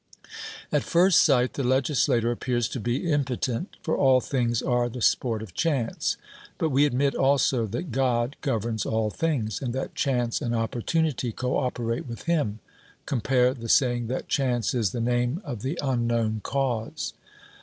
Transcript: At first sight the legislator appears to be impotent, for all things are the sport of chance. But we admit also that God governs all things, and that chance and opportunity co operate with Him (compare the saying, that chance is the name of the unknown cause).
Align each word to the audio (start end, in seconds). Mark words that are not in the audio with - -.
At 0.71 0.81
first 0.81 1.19
sight 1.21 1.53
the 1.53 1.63
legislator 1.63 2.31
appears 2.31 2.67
to 2.69 2.79
be 2.79 3.07
impotent, 3.11 3.77
for 3.83 3.95
all 3.95 4.19
things 4.19 4.63
are 4.63 4.89
the 4.89 4.99
sport 4.99 5.43
of 5.43 5.53
chance. 5.53 6.17
But 6.57 6.69
we 6.69 6.87
admit 6.87 7.13
also 7.13 7.67
that 7.67 7.91
God 7.91 8.35
governs 8.41 8.83
all 8.83 9.11
things, 9.11 9.61
and 9.61 9.73
that 9.75 9.93
chance 9.93 10.41
and 10.41 10.55
opportunity 10.55 11.31
co 11.31 11.55
operate 11.55 12.07
with 12.07 12.23
Him 12.23 12.61
(compare 13.05 13.53
the 13.53 13.69
saying, 13.69 14.07
that 14.07 14.27
chance 14.27 14.73
is 14.73 14.89
the 14.91 15.01
name 15.01 15.39
of 15.45 15.61
the 15.61 15.77
unknown 15.83 16.41
cause). 16.43 17.13